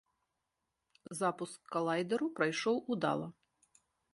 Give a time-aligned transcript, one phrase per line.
[1.19, 3.27] Запуск калайдэру прайшоў удала.